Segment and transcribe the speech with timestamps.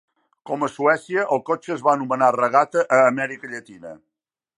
[0.49, 3.93] Com a Suècia, el cotxe es va anomenar Regata a Amèrica Llatina.